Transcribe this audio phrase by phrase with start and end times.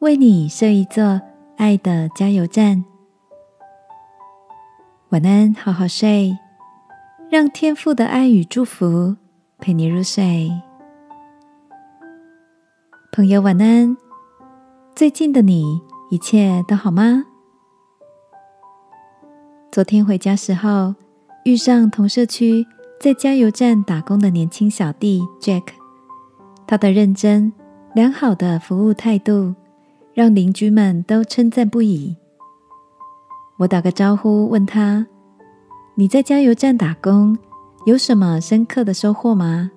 [0.00, 1.20] 为你设一座
[1.58, 2.82] 爱的加油站。
[5.10, 6.38] 晚安，好好睡，
[7.30, 9.14] 让天父的爱与祝福
[9.58, 10.50] 陪你入睡。
[13.12, 13.94] 朋友，晚安。
[14.96, 15.78] 最近的你
[16.10, 17.26] 一切都好吗？
[19.70, 20.94] 昨天回家时候，
[21.44, 22.66] 遇上同社区
[22.98, 25.64] 在加油站打工的年轻小弟 Jack，
[26.66, 27.52] 他的认真、
[27.92, 29.54] 良好的服务态度，
[30.14, 32.16] 让邻居们都称赞不已。
[33.58, 35.06] 我打个招呼，问他
[35.96, 37.36] ：“你在加油站打工，
[37.86, 39.70] 有什么深刻的收获吗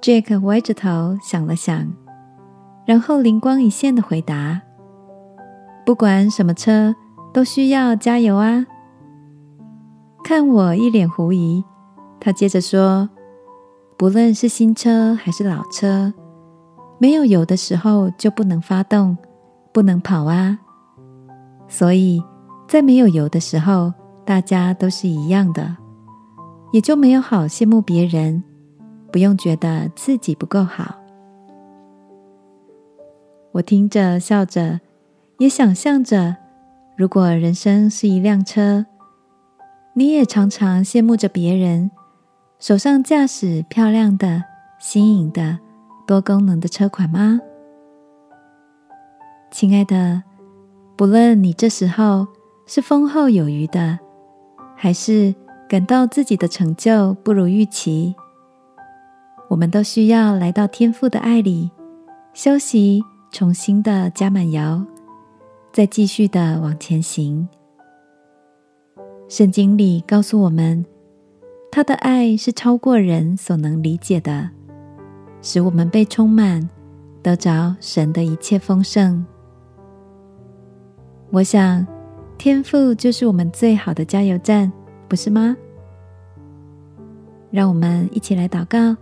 [0.00, 1.92] ？”Jack 歪着头想了想，
[2.86, 4.60] 然后灵光一现的回答
[5.84, 6.94] ：“不管什么车。”
[7.30, 8.66] 都需要加油啊！
[10.24, 11.62] 看我一脸狐疑，
[12.18, 13.10] 他接着说
[13.98, 16.12] ：“不论是新车还是老车，
[16.98, 19.16] 没有油的时候就不能发动，
[19.72, 20.58] 不能跑啊。
[21.68, 22.22] 所以
[22.66, 23.92] 在没有油的时候，
[24.24, 25.76] 大家都是一样的，
[26.72, 28.42] 也就没有好羡慕别人，
[29.12, 30.96] 不用觉得自己不够好。”
[33.52, 34.80] 我听着笑着，
[35.38, 36.36] 也想象着。
[36.96, 38.84] 如果人生是一辆车，
[39.94, 41.90] 你也常常羡慕着别人
[42.58, 44.42] 手上驾驶漂亮的、
[44.80, 45.58] 新颖的、
[46.08, 47.38] 多功能的车款吗？
[49.50, 50.22] 亲爱的，
[50.96, 52.26] 不论你这时候
[52.64, 53.98] 是丰厚有余的，
[54.74, 55.34] 还是
[55.68, 58.14] 感到自己的成就不如预期，
[59.50, 61.70] 我们都需要来到天父的爱里
[62.32, 64.82] 休息，重新的加满油。
[65.70, 67.46] 再继续的往前行。
[69.28, 70.86] 圣经里告诉我们，
[71.70, 74.48] 他的爱是超过人所能理解的，
[75.50, 76.68] 使我们被充满，
[77.22, 79.24] 得着神的一切丰盛。
[81.30, 81.86] 我想，
[82.36, 84.70] 天赋就是我们最好的加油站，
[85.08, 85.56] 不是吗？
[87.50, 88.94] 让我们一起来祷告，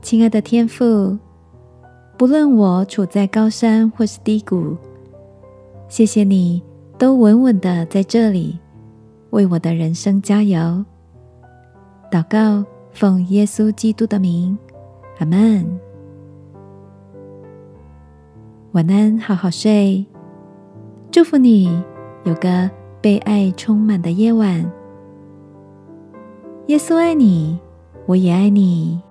[0.00, 1.18] 亲爱的天赋。
[2.16, 4.74] 不论我处在高山或是低谷，
[5.86, 6.62] 谢谢你
[6.96, 8.58] 都稳稳的在这里，
[9.32, 10.82] 为我的人生加油。
[12.10, 14.56] 祷告，奉耶稣基督的名，
[15.18, 15.80] 阿门。
[18.70, 20.06] 晚安，好好睡。
[21.10, 21.82] 祝福你
[22.22, 24.64] 有个被爱充满的夜晚。
[26.68, 27.58] 耶稣爱你，
[28.06, 29.02] 我也爱你。